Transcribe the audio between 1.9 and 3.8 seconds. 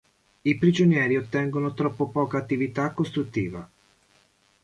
poca attività costruttiva.